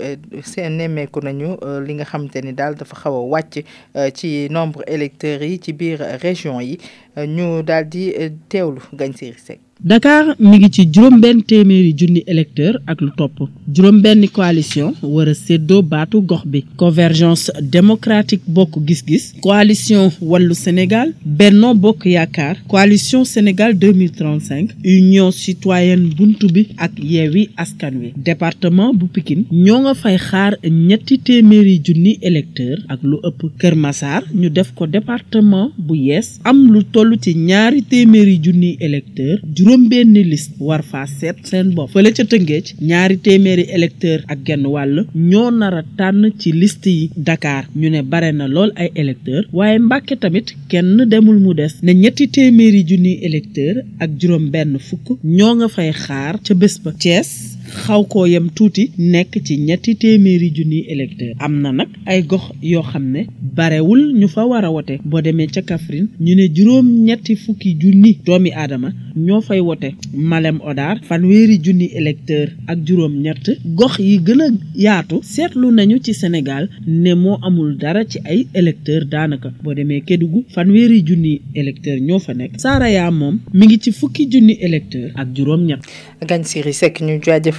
nemmeeku 0.71 1.19
nañu 1.21 1.57
li 1.85 1.95
nga 1.95 2.05
xamante 2.05 2.39
ni 2.45 2.53
daal 2.55 2.77
dafa 2.77 2.95
xaw 2.95 3.17
a 3.17 3.27
wàcc. 3.27 3.65
Ci 4.14 4.49
nombre 4.50 4.83
électeurs 4.87 5.43
yi 5.43 5.59
ci 5.61 5.73
biir 5.73 5.99
région 6.21 6.61
yi 6.61 6.79
ñu 7.17 7.62
daal 7.62 7.88
di 7.88 8.12
teewlu 8.49 8.81
gañ 8.93 9.12
si 9.19 9.33
Seck 9.37 9.61
Dakar 9.85 10.37
mi 10.39 10.59
ngi 10.59 10.69
ci 10.71 10.83
juróom 10.95 11.19
benn 11.21 11.41
téeméeri 11.43 11.93
junni 11.99 12.21
électeur 12.33 12.75
ak 12.87 13.01
lu 13.01 13.11
topp. 13.17 13.49
Juróom 13.75 14.01
benn 14.01 14.29
coalition 14.29 14.95
war 15.03 15.27
a 15.29 15.35
séddoo 15.35 15.83
baatu 15.83 16.21
gox 16.23 16.45
bi. 16.47 16.61
Convergence 16.77 17.51
démocratique 17.61 18.43
bokk 18.47 18.79
gis-gis. 18.87 19.33
Coalition 19.43 20.12
wàllu 20.21 20.55
Sénégal 20.55 21.12
Benno 21.25 21.75
Bokk 21.75 22.05
Yaakaar. 22.07 22.59
Coalition 22.69 23.25
Sénégal 23.25 23.75
2035 23.75 24.71
union 24.85 25.33
citoyenne 25.33 26.15
buntu 26.17 26.47
bi 26.53 26.69
ak 26.79 26.93
yeewi 27.03 27.49
askan 27.57 27.95
wi. 28.01 28.12
Département 28.17 28.95
bu 28.95 29.07
Pikine 29.09 29.45
ñoo 29.51 29.81
nga 29.81 29.95
fay 29.95 30.17
xaar 30.17 30.53
ñetti 30.62 31.19
téeméeri 31.19 31.81
junni 31.85 32.19
électeur 32.23 32.79
ak 32.89 33.01
lu 33.03 33.17
ëpp 33.25 33.41
Kër 33.59 33.75
Massar. 33.75 34.23
Ñu 34.33 34.49
def 34.49 34.71
ko 34.77 34.87
département 34.87 35.73
bu 35.77 35.97
yees 35.97 36.39
am 36.45 36.71
lu 36.73 36.85
toll 36.85 37.19
ci 37.21 37.35
ñaari 37.35 37.83
téeméeri 37.83 38.39
junni 38.45 38.77
électeur 38.81 39.41
juróom 39.57 39.72
benn 39.91 40.14
liste 40.14 40.55
war 40.59 40.83
faa 40.83 41.07
seet 41.07 41.37
seen 41.49 41.75
bopp. 41.75 41.91
Fële 41.95 42.11
ca 42.17 42.25
Tëngéej 42.25 42.75
ñaari 42.88 43.17
téeméeri 43.26 43.64
électeur 43.76 44.19
ak 44.33 44.38
genn 44.47 44.67
wàll 44.75 45.07
ñoo 45.14 45.50
nar 45.50 45.75
a 45.81 45.83
tànn 45.99 46.33
ci 46.38 46.52
liste 46.52 46.91
yi 46.99 47.11
Dakar. 47.17 47.64
Ñu 47.76 47.88
ne 47.91 48.02
bare 48.02 48.33
na 48.33 48.47
lool 48.49 48.71
ay 48.76 48.91
électeur 48.95 49.43
waaye 49.52 49.79
Mbàkke 49.79 50.14
tamit 50.23 50.49
kenn 50.69 50.97
demul 51.12 51.38
mu 51.45 51.55
des. 51.55 51.75
Ne 51.83 51.93
ñetti 51.95 52.29
téeméeri 52.29 52.85
junniy 52.88 53.19
électeur 53.29 53.75
ak 53.99 54.11
juróom 54.21 54.50
benn 54.50 54.79
fukk 54.79 55.07
ñoo 55.25 55.55
nga 55.57 55.69
fay 55.69 55.91
xaar 55.93 56.35
ca 56.45 56.55
bés 56.55 56.75
ba. 56.83 56.93
Thiès 57.02 57.51
xaw 57.73 58.02
koo 58.12 58.26
yem 58.26 58.49
tuuti 58.57 58.91
nekk 58.99 59.33
ci 59.47 59.57
ñetti 59.59 59.95
téeméeri 59.97 60.49
junniy 60.57 60.85
électeur 60.93 61.35
am 61.38 61.61
na 61.62 61.73
nag 61.73 61.88
ay 62.07 62.23
gox 62.23 62.45
yoo 62.62 62.83
xam 62.83 63.05
ne 63.14 63.26
barewul 63.57 64.12
ñu 64.21 64.29
fa 64.29 64.45
war 64.47 64.64
a 64.64 64.71
wote. 64.71 64.99
Boo 65.05 65.21
demee 65.23 65.47
ca 65.47 65.62
Kaffrine 65.62 66.09
ñu 66.21 66.35
ne 66.35 66.49
juróom 66.55 66.87
ñetti 67.07 67.37
fukki 67.37 67.76
junni 67.81 68.19
doomi 68.26 68.50
aadama 68.52 68.93
ñoo 69.17 69.41
fay 69.41 69.61
wote. 69.61 69.95
Malem 70.14 70.59
Odar 70.62 71.00
fanweeri 71.09 71.59
junni 71.64 71.87
électeur 71.95 72.49
ak 72.67 72.79
juróom 72.87 73.14
ñett 73.25 73.47
gox 73.64 73.99
yi 73.99 74.19
gën 74.26 74.41
a 74.43 74.47
yaatu 74.76 75.21
seetlu 75.23 75.71
nañu 75.73 75.99
ci 76.02 76.12
Sénégal 76.14 76.69
ne 76.87 77.14
moo 77.14 77.38
amul 77.43 77.76
dara 77.76 78.05
ci 78.05 78.19
ay 78.25 78.47
électeur 78.55 79.05
daanaka. 79.07 79.52
Boo 79.62 79.75
demee 79.75 80.00
Kédougou 80.02 80.45
fanweeri 80.55 81.02
junni 81.07 81.41
électeur 81.55 81.99
ñoo 82.00 82.19
fa 82.19 82.35
nekk. 82.35 82.59
Saraya 82.61 83.11
moom 83.11 83.38
mi 83.55 83.67
ngi 83.67 83.79
ci 83.81 83.93
fukki 83.93 84.29
junni 84.31 84.55
électeur 84.61 85.11
ak 85.14 85.29
juróom 85.35 85.64
ñett 85.67 85.81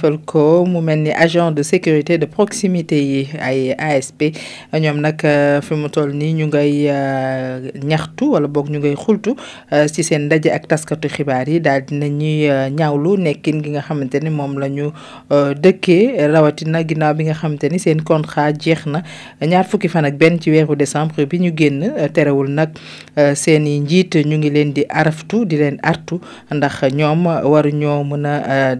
Ko 0.04 0.66
mu 0.68 0.80
agent 1.16 1.52
de 1.56 1.62
sécurité 1.62 2.18
de 2.18 2.26
proximité 2.26 3.00
yi 3.02 3.28
ay 3.40 3.72
ASP 3.78 4.36
ñoom 4.74 5.00
nag 5.00 5.16
fi 5.64 5.74
mu 5.74 5.88
toll 5.88 6.12
nii 6.12 6.32
ñu 6.34 6.46
ngay 6.52 6.92
ñaxtu 7.82 8.32
wala 8.36 8.46
boog 8.46 8.68
ñu 8.68 8.78
ngay 8.80 8.96
xultu 8.96 9.32
ci 9.92 10.02
seen 10.04 10.26
ndaje 10.28 10.50
ak 10.52 10.68
taskatu 10.68 11.08
xibaar 11.08 11.48
yi. 11.48 11.58
Daal 11.60 11.84
dina 11.88 12.06
ñuy 12.08 12.44
rawatina 16.32 16.84
ginnaaw 16.84 17.14
bi 17.14 17.24
nga 17.24 17.34
xamante 17.34 17.64
contrat 18.04 18.60
jeex 18.60 18.84
na. 18.86 19.02
Ñaar 19.40 19.64
fukki 19.64 19.88
fan 19.88 20.04
ak 20.04 20.18
décembre 20.76 21.24
bi 21.24 21.38
ñu 21.40 21.50
génn 21.56 21.80
terewul 22.12 22.50
nag 22.50 22.76
seen 23.34 23.66
i 23.66 23.80
njiit 23.80 24.16
ñu 24.26 24.36
ngi 24.36 24.50
leen 24.50 24.72
di 24.74 24.84
artu. 24.90 25.46
Ndax 26.52 26.92
ñoom 26.92 27.24
waruñoo 27.26 28.04
mën 28.04 28.26
a 28.26 28.76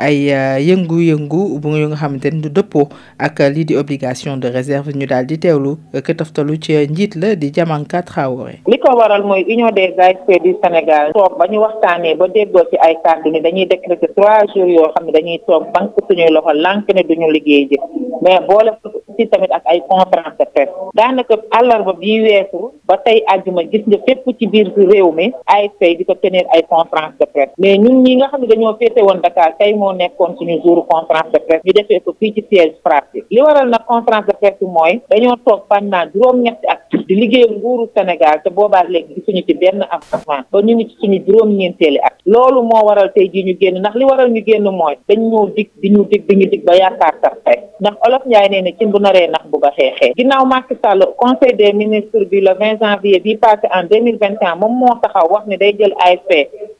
ay 0.00 0.32
yëngu-yëngu 0.68 1.60
bu 1.60 1.68
nga 1.68 1.96
xamante 2.00 2.30
ni 2.32 2.40
du 2.40 2.48
dëppoo 2.48 2.88
ak 3.18 3.38
lii 3.54 3.64
di 3.68 3.74
obligation 3.76 4.36
de 4.40 4.48
réserve 4.48 4.90
ñu 4.96 5.06
daal 5.06 5.26
di 5.26 5.36
teewlu 5.38 5.76
këtaftalu 5.92 6.56
ci 6.58 6.72
njiit 6.88 7.14
la 7.20 7.34
di 7.36 7.50
Diamanka 7.50 8.02
Traoré. 8.02 8.60
li 8.66 8.78
ko 8.78 8.96
waral 8.96 9.22
mooy 9.24 9.44
union 9.48 9.70
des 9.70 9.92
ASP 9.98 10.28
du 10.42 10.56
Sénégal. 10.62 11.12
Toog 11.12 11.36
ba 11.38 11.46
ñu 11.46 11.58
waxtaanee 11.60 12.14
ba 12.16 12.26
déggoo 12.28 12.64
ci 12.70 12.76
ay 12.80 12.96
kàddu 13.04 13.30
ni 13.30 13.40
dañuy 13.40 13.66
décréter 13.66 14.08
trois 14.16 14.40
jours 14.54 14.68
yoo 14.68 14.88
xam 14.94 15.06
ne 15.06 15.12
dañuy 15.12 15.38
toog 15.46 15.64
banque 15.74 16.00
suñuy 16.08 16.30
loxo 16.32 16.52
lànk 16.54 16.88
ne 16.94 17.02
duñu 17.02 17.30
liggéey 17.30 17.68
ji. 17.70 17.76
Mais 18.22 18.40
boole 18.48 18.72
ci 19.18 19.26
tamit 19.28 19.52
ak 19.52 19.62
ay 19.66 19.80
conférence 19.88 20.36
de 20.38 20.44
presse. 20.54 20.72
Daanaka 20.94 21.34
àllarba 21.52 21.92
bii 22.00 22.20
weesu 22.24 22.72
ba 22.88 22.96
tey 23.04 23.20
àjjuma 23.32 23.62
gis 23.70 23.84
nga 23.86 23.98
fépp 24.06 24.24
ci 24.38 24.46
biir 24.46 24.72
réew 24.76 25.12
mi 25.12 25.32
ASP 25.46 25.80
di 25.98 26.04
ko 26.04 26.14
tenir 26.14 26.46
ay 26.54 26.62
conférence 26.68 27.16
de 27.20 27.26
presse. 27.26 27.52
Mais 27.58 27.76
ñun 27.78 28.02
ñi 28.04 28.16
nga 28.16 28.28
xam 28.30 28.40
ne 28.42 28.46
dañoo 28.48 28.76
féete 28.78 29.00
woon 29.02 29.20
Dakar 29.20 29.52
tey 29.58 29.74
moo 29.74 29.89
nekkoon 29.92 30.36
suñu 30.38 30.56
jour 30.64 30.86
conférence 30.86 31.32
de 31.32 31.38
presse 31.46 31.62
ñu 31.66 31.72
defee 31.72 32.00
ko 32.04 32.12
fii 32.18 32.32
ci 32.34 32.42
siège 32.50 32.74
FRAPP 32.84 33.06
bi 33.12 33.20
li 33.30 33.40
waral 33.42 33.68
nag 33.68 33.84
conférence 33.86 34.26
de 34.26 34.34
presse 34.40 34.62
mooy 34.62 35.00
dañoo 35.10 35.36
toog 35.44 35.60
pendant 35.68 36.06
juróom-ñetti 36.14 36.66
at 36.68 36.80
di 37.08 37.14
liggéeyal 37.14 37.56
nguuru 37.58 37.88
Sénégal 37.94 38.40
te 38.44 38.50
boobaa 38.50 38.84
léegi 38.84 39.14
gisuñu 39.16 39.42
ci 39.46 39.54
benn 39.54 39.82
avancement 39.90 40.44
ba 40.52 40.58
ñu 40.62 40.74
ngi 40.76 40.86
suñu 41.00 41.18
juróom-ñeenteeli 41.26 41.98
at. 42.02 42.14
Loolu 42.26 42.62
moo 42.62 42.84
waral 42.86 43.10
tey 43.14 43.28
jii 43.32 43.44
ñu 43.44 43.54
génn 43.60 43.78
ndax 43.80 43.94
li 43.96 44.04
waral 44.04 44.30
ñu 44.30 44.42
génn 44.46 44.62
mooy 44.70 44.94
dañ 45.08 45.18
ñoo 45.30 45.46
dig 45.56 45.68
di 45.82 45.88
ñu 45.90 46.04
dig 46.10 46.22
di 46.28 46.34
ñu 46.36 46.46
dig 46.50 46.62
ba 46.64 46.74
yaakaar 46.76 47.14
sax 47.22 47.34
tey. 47.44 47.58
Ndax 47.80 47.94
olof 48.06 48.22
Njaay 48.26 48.48
nee 48.50 48.62
na 48.62 48.70
ci 48.78 48.86
bu 48.86 48.98
naree 49.00 49.26
nax 49.26 49.44
bu 49.50 49.58
ba 49.58 49.70
xeexee. 49.76 50.12
Ginnaaw 50.16 50.44
Macky 50.46 50.74
Sall 50.82 51.00
conseil 51.16 51.56
des 51.56 51.72
ministres 51.72 52.24
bi 52.30 52.40
le 52.40 52.52
20 52.54 52.78
janvier 52.80 53.20
bi 53.20 53.36
passé 53.36 53.66
en 53.72 53.84
2021 53.84 54.54
moom 54.56 54.72
moo 54.78 54.94
taxaw 55.02 55.26
wax 55.32 55.46
ne 55.46 55.56
day 55.56 55.72
jël 55.78 55.94
ASP 55.98 56.30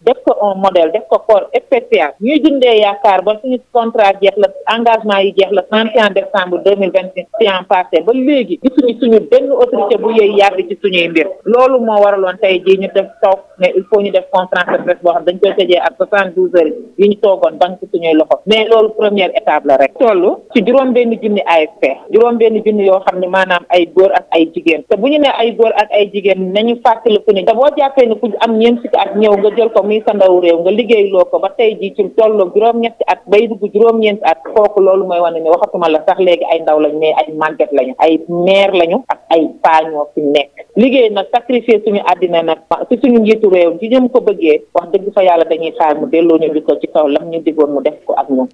def 0.00 0.18
ko 0.24 0.32
un 0.40 0.56
modèle 0.60 0.90
def 0.92 1.04
ko 1.10 1.18
corps 1.28 1.48
spécial. 1.66 2.12
Ñuy 2.20 2.40
dundee 2.40 2.80
yaakaar 2.80 3.22
ba 3.22 3.36
suñu 3.42 3.58
contrat 3.72 4.16
jeex 4.22 4.36
la 4.38 4.48
engagement 4.76 5.20
yi 5.24 5.34
jeex 5.36 5.50
la 5.52 5.62
31 5.62 6.10
décembre 6.10 6.58
2021 6.64 7.64
passé 7.68 8.00
ba 8.06 8.12
léegi 8.12 8.58
gisuñu 8.62 8.94
suñu 9.00 9.20
benn 9.30 9.50
autorité 9.52 9.96
bu 9.98 10.10
yëy 10.18 10.36
yàgg 10.38 10.58
ci 10.68 10.78
suñuy 10.82 11.08
mbir. 11.08 11.26
Loolu 11.44 11.80
moo 11.80 12.00
waraloon 12.02 12.38
tey 12.40 12.62
jii 12.66 12.78
ñu 12.80 12.88
def 12.94 13.06
toog 13.22 13.38
ne 13.58 13.68
il 13.76 13.84
faut 13.90 14.00
ñu 14.00 14.10
def 14.10 14.24
conférence 14.32 14.84
de 14.86 14.94
boo 15.02 15.12
xam 15.12 15.24
dañ 15.24 15.38
koy 15.42 15.52
tëjee 15.58 15.78
ak 15.80 15.94
72 15.98 16.50
heures 16.56 16.72
yi 16.98 17.08
ñu 17.08 17.16
toogoon 17.22 17.58
banque 17.60 17.84
suñuy 17.92 18.14
loxo. 18.14 18.40
Mais 18.46 18.64
loolu 18.68 18.88
première 18.96 19.30
étape 19.36 19.64
la 19.66 19.76
rek. 19.76 19.92
Toll 19.98 20.24
ci 20.54 20.62
juróom 20.66 20.92
benn 20.92 21.12
junni 21.22 21.42
ASP 21.46 21.82
juróom 22.10 22.38
benn 22.38 22.62
junni 22.64 22.86
yoo 22.86 23.00
xam 23.06 23.20
ne 23.20 23.26
maanaam 23.28 23.64
ay 23.68 23.86
góor 23.94 24.12
ak 24.14 24.26
ay 24.32 24.50
jigéen. 24.54 24.82
Te 24.88 24.96
bu 24.96 25.08
ñu 25.08 25.18
ne 25.18 25.28
ay 25.38 25.52
góor 25.56 25.72
ak 25.76 25.90
ay 25.92 26.10
jigéen 26.12 26.52
nañu 26.52 26.76
fàttaliku 26.84 27.32
ni 27.32 27.44
te 27.44 27.52
boo 27.54 27.68
jàppee 27.76 28.06
ni 28.06 28.16
ku 28.18 28.28
am 28.40 28.56
ñeent 28.58 28.80
fukki 28.82 28.96
at 28.98 29.14
ñëw 29.16 29.36
nga 29.38 29.50
jël 29.56 29.70
ko 29.72 29.82
muy 29.90 29.98
sa 30.06 30.14
ndaw 30.14 30.38
réew 30.38 30.62
nga 30.62 30.70
liggéeyloo 30.70 31.26
ko 31.26 31.42
ba 31.42 31.50
tey 31.58 31.74
jii 31.74 31.94
ci 31.98 32.02
tollu 32.14 32.46
juróom-ñetti 32.54 33.02
at 33.10 33.26
bay 33.26 33.50
dugg 33.50 33.58
juróom-ñeenti 33.74 34.22
at 34.22 34.38
kooku 34.54 34.78
loolu 34.78 35.02
mooy 35.10 35.18
wane 35.18 35.42
ne 35.42 35.50
waxatuma 35.50 35.90
la 35.90 35.98
sax 36.06 36.22
léegi 36.22 36.46
ay 36.46 36.62
ndaw 36.62 36.78
lañ 36.78 36.94
mais 37.02 37.14
ay 37.18 37.34
màgget 37.34 37.70
lañu 37.74 37.94
ay 37.98 38.22
meer 38.46 38.70
lañu 38.70 39.02
ak 39.10 39.18
ay 39.34 39.42
paañoo 39.62 40.06
fi 40.14 40.20
nekk. 40.22 40.50
Liggéey 40.78 41.10
nag 41.10 41.26
sacrifier 41.34 41.82
suñu 41.82 41.98
àddina 42.06 42.42
nag 42.42 42.58
ci 42.88 42.94
suñu 43.02 43.18
njiitu 43.18 43.50
réew 43.50 43.74
ci 43.82 43.88
ñëm 43.90 44.06
ko 44.14 44.20
bëggee 44.22 44.62
wax 44.74 44.86
dëgg 44.94 45.10
fa 45.14 45.22
yàlla 45.26 45.44
dañuy 45.50 45.74
xaar 45.78 45.98
mu 45.98 46.06
delloo 46.06 46.38
ñu 46.38 46.52
li 46.54 46.62
ko 46.62 46.78
ci 46.80 46.86
kaw 46.86 47.08
lam 47.10 47.26
ñu 47.30 47.42
digoon 47.42 47.70
mu 47.74 47.80
def 47.82 47.98
ko 48.06 48.14
ak 48.14 48.30
ñun. 48.30 48.46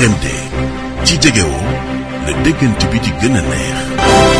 RMD 0.00 0.24
ci 1.06 1.14
jegewoo 1.22 1.62
la 2.26 2.32
déggante 2.42 2.84
bi 2.90 2.98
di 2.98 3.10
gën 3.20 3.36
a 3.38 3.42
neex. 3.46 4.33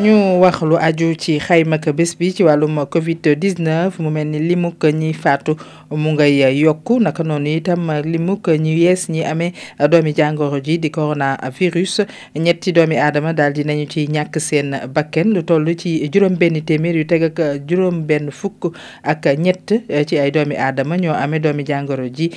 Ñu 0.00 0.40
wax 0.40 0.62
lu 0.64 0.76
aju 0.80 1.14
ci 1.14 1.38
xayma 1.38 1.76
bés 1.92 2.16
bi 2.18 2.32
ci 2.32 2.42
wàllum 2.42 2.86
Covid 2.88 3.20
19 3.36 4.00
mu 4.00 4.10
mel 4.10 4.26
ni 4.28 4.38
limuk 4.38 4.80
ñi 4.84 5.12
faatu. 5.12 5.56
Mu 5.90 6.12
ngay 6.14 6.38
yokku 6.62 7.00
naka 7.00 7.22
noonu 7.24 7.50
itam 7.58 7.90
limuk 8.04 8.46
ñi 8.48 8.78
yees 8.86 9.08
ñi 9.10 9.24
amee 9.24 9.52
doomi 9.90 10.12
jàngoro 10.14 10.60
ji 10.62 10.78
di 10.78 10.90
coronavirus 10.90 12.06
ñetti 12.36 12.72
doomi 12.72 12.96
aadama 12.96 13.32
daal 13.32 13.52
di 13.52 13.64
nañu 13.64 13.86
ci 13.90 14.06
ñàkk 14.06 14.38
seen 14.40 14.70
bakken 14.94 15.34
lu 15.34 15.42
toll 15.42 15.66
ci 15.76 16.08
juróom-benn 16.12 16.62
téeméer 16.64 16.96
yu 16.96 17.04
teg 17.06 17.22
ak 17.22 17.38
juróom-benn 17.66 18.30
fukk 18.30 18.70
ak 19.02 19.26
ñett 19.38 19.74
ci 20.06 20.18
ay 20.18 20.30
doomi 20.30 20.54
aadama 20.56 20.96
ñoo 20.96 21.12
amee 21.14 21.40
doomi 21.40 21.64
jàngoro 21.66 22.06
ji 22.08 22.30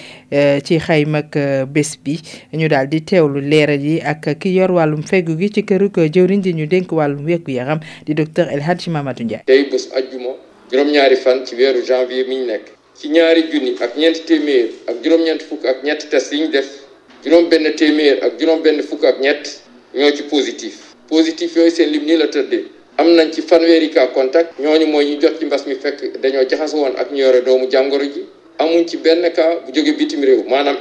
ci 0.63 0.79
xayma 0.79 1.19
ak 1.29 1.37
bés 1.69 1.97
bi 2.03 2.17
ñu 2.53 2.67
daal 2.67 2.87
di 2.89 3.01
teewlu 3.05 3.39
leeral 3.39 3.81
yi 3.81 3.99
ak 4.01 4.33
ki 4.39 4.49
yor 4.49 4.71
wàllum 4.71 5.03
feggu 5.05 5.37
gi 5.39 5.49
ci 5.53 5.61
këruk 5.63 5.97
jëwriñ 6.09 6.41
di 6.41 6.53
ñu 6.57 6.65
yaram 7.53 7.79
di 8.05 8.13
docteur 8.13 8.47
El 8.49 8.61
Hadji 8.61 8.89
Mamadou 8.89 9.23
Ndiaye. 9.25 9.43
juróom-ñaari 10.71 11.15
fan 11.15 11.45
ci 11.45 11.55
janvier 11.85 12.25
mi 12.27 12.72
ci 12.99 13.09
ñaari 13.09 13.43
junni 13.51 13.75
ak 13.81 13.97
ñeenti 13.97 14.21
téeméer 14.25 14.69
ak 14.87 14.95
juróom-ñeent 15.03 15.41
fukk 15.41 15.65
ak 15.65 15.83
ñett 15.83 16.09
test 16.09 16.31
yi 16.31 16.39
ñu 16.41 16.47
def 16.49 16.67
juróom-benn 17.23 17.73
téeméer 17.75 18.23
ak 18.23 18.37
ñoo 19.95 20.11
ci 20.15 20.23
positif. 20.23 20.73
Positif 21.09 21.55
yooyu 21.55 21.71
seen 21.71 21.89
lim 21.91 22.05
la 22.17 22.27
tëddee. 22.27 22.65
Cas 23.89 24.07
contact 24.13 24.59
ñooñu 24.59 24.85
mooy 24.87 25.05
ñu 25.05 25.21
jot 25.21 25.39
ci 25.39 25.45
mbas 25.45 25.65
mi 25.67 25.75
fekk 25.75 26.17
dañoo 26.21 26.43
jaxas 26.49 26.73
woon 26.73 26.93
ak 26.97 27.11
ñu 27.11 27.17
yore 27.19 27.41
doomu 27.41 27.67
jàngoro 27.71 28.03
ji. 28.03 28.25
Amuñ 28.59 28.85
ci 28.87 28.97
benn 28.97 29.23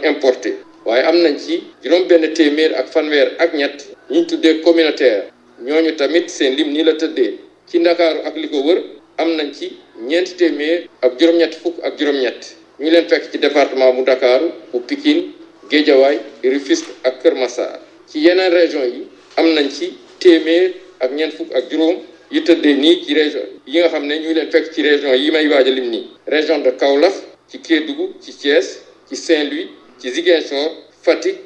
importé. 0.04 0.54
Waaye 0.84 1.04
am 1.04 1.16
nañ 1.22 1.36
ci 1.38 1.62
téeméer 2.34 2.74
ñett 3.54 3.86
ñu 4.10 4.26
tuddee 4.26 4.60
communautaire. 4.60 5.24
ñooñu 5.64 5.92
tamit 5.96 6.28
seen 6.28 6.56
am 9.18 9.36
nañ 9.36 9.52
ci 9.52 9.76
ñeenti 10.08 10.34
téeméer 10.36 10.88
ak 11.02 11.18
juróom-ñett 11.18 11.54
fukk 11.62 11.76
ak 11.82 11.98
juróom-ñett. 11.98 12.56
Ñu 12.80 12.90
leen 12.90 13.08
fekk 13.08 13.30
ci 13.30 13.38
département 13.38 13.92
bu 13.94 14.00
ndakaaru 14.02 14.48
bu 14.72 14.80
Pikine 14.80 15.22
Géejawaay 15.70 16.18
Rufisque 16.44 16.90
ak 17.04 17.22
Kër 17.22 17.34
Massar. 17.34 17.80
Ci 18.08 18.18
yeneen 18.20 18.52
région 18.52 18.84
yi 18.84 19.06
am 19.36 19.46
nañ 19.54 19.68
ci 19.70 19.98
téeméer 20.18 20.72
ak 21.00 21.10
ñeent 21.12 21.32
fukk 21.36 21.52
ak 21.54 21.70
juróom 21.70 21.96
yu 22.30 22.40
tëddee 22.42 22.74
nii 22.74 23.04
ci 23.04 23.14
région 23.14 23.46
yi 23.66 23.78
nga 23.80 23.88
xam 23.88 24.06
ne 24.06 24.18
ñu 24.18 24.32
leen 24.34 24.50
fekk 24.50 24.72
ci 24.72 24.82
région 24.82 25.12
yi 25.14 25.30
may 25.30 25.46
lim 25.46 25.90
nii. 25.90 26.08
Région 26.26 26.58
de 26.58 26.70
Kaolack 26.70 27.14
ci 27.48 27.58
Kédougou 27.60 28.14
ci 28.20 28.32
Thiès 28.32 28.80
ci 29.08 29.16
Saint-Louis 29.16 29.68
ci 29.98 30.10
Ziguinchor 30.10 30.70
Fatick 31.02 31.36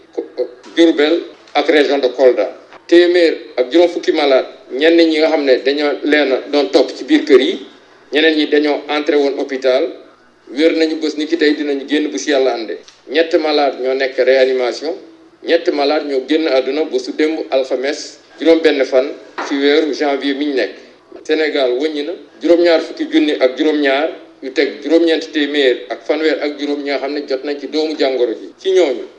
Diourbel 0.76 1.22
ak 1.54 1.66
région 1.68 1.98
de 1.98 2.08
Kolda 2.08 2.46
téeméer 2.86 3.34
ak 3.56 3.70
juróom 3.72 3.88
fukki 3.88 4.12
malade 4.12 4.46
ñenn 4.72 4.96
ñi 4.96 5.18
nga 5.18 5.28
xam 5.30 5.44
ne 5.44 5.56
dañoo 5.64 5.92
leen 6.04 6.30
doon 6.52 6.70
topp 6.70 6.90
ci 6.96 7.04
biir 7.04 7.24
kër 7.24 7.40
yi 7.40 7.66
ñeneen 8.12 8.36
ñi 8.36 8.46
dañoo 8.46 8.82
entré 8.88 9.16
woon 9.16 9.34
hôpital 9.38 9.84
wér 10.50 10.76
nañu 10.76 10.96
bés 10.96 11.16
ni 11.16 11.26
ki 11.26 11.36
tey 11.36 11.54
dinañu 11.54 11.86
génn 11.88 12.08
bu 12.10 12.18
si 12.18 12.30
yàlla 12.30 12.54
ànde 12.54 12.78
ñett 13.08 13.34
malade 13.38 13.76
ñoo 13.82 13.94
nekk 13.94 14.16
réanimation 14.18 14.94
ñett 15.42 15.68
malade 15.72 16.06
ñoo 16.08 16.22
génn 16.28 16.46
àdduna 16.48 16.84
ba 16.84 16.98
su 16.98 17.12
démb 17.12 17.38
alxames 17.50 18.18
juróom 18.38 18.60
benn 18.62 18.84
fan 18.84 19.06
ci 19.48 19.54
weeru 19.54 19.92
janvier 19.94 20.34
mi 20.36 20.46
ñu 20.46 20.54
nekk. 20.54 20.74
Sénégal 21.26 21.70
na 22.06 22.12
juróom-ñaar 22.40 22.80
fukki 22.80 23.04
junni 23.10 23.32
ak 23.40 23.56
juróom-ñaar 23.58 24.10
yu 24.42 24.50
teg 24.52 24.80
juróom-ñeenti 24.82 25.28
téeméer 25.32 25.86
ak 25.90 26.02
fanweer 26.06 26.38
ak 26.42 26.58
juróom 26.60 26.82
ñi 26.82 26.90
nga 26.90 26.98
xam 26.98 27.12
ne 27.14 27.20
jot 27.28 27.42
nañ 27.44 27.58
ci 27.58 27.66
doomu 27.68 27.96
jàngoro 27.98 28.32
ji. 28.32 28.52
Ci 28.60 28.70
ñooñu 28.70 29.04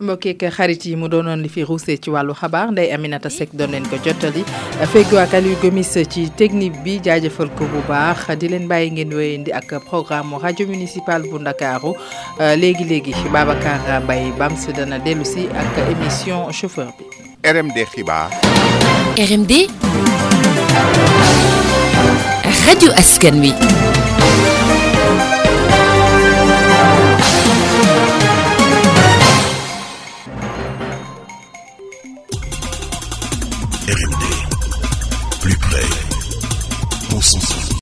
mbokk 0.00 0.24
yeeg 0.26 0.42
xarit 0.50 0.84
yi 0.86 0.96
mu 0.96 1.08
doonoon 1.08 1.40
li 1.42 1.48
fi 1.48 1.62
ruusee 1.64 1.96
ci 2.02 2.10
wàllu 2.10 2.34
xabaar 2.34 2.70
Ndeye 2.72 2.92
Aminata 2.94 3.30
Seck 3.30 3.54
doon 3.54 3.70
leen 3.70 3.86
ko 3.86 3.96
jottali 4.04 4.42
feggoo 4.92 5.18
ak 5.22 5.34
Aliou 5.34 5.56
Gomis 5.62 5.94
ci 6.10 6.28
technique 6.36 6.82
bi 6.84 6.98
jaajëfal 7.04 7.50
ko 7.54 7.64
bu 7.70 7.82
baax 7.88 8.34
di 8.38 8.48
leen 8.48 8.66
bàyyi 8.68 8.90
ngeen 8.90 9.14
wéyandi 9.14 9.52
ak 9.52 9.74
programme 9.86 10.34
rajo 10.42 10.66
municipal 10.66 11.22
bu 11.22 11.38
Ndakaaru 11.38 11.94
léegi 12.58 12.84
léegi 12.84 13.14
Babacar 13.32 14.02
Mbaye 14.02 14.32
Bams 14.38 14.66
dana 14.76 14.98
dellu 14.98 15.24
si 15.24 15.46
ak 15.54 15.78
émission 15.90 16.50
chauffeur 16.52 16.90
bi. 16.98 17.04
RMD 17.44 17.78
xibaar. 17.94 18.30
RMD 19.16 19.52
rajo 22.66 22.88
askan 22.98 23.40
wi. 23.40 23.52